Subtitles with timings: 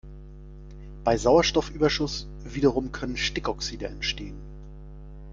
[1.03, 4.35] Bei Sauerstoffüberschuss wiederum können Stickoxide entstehen.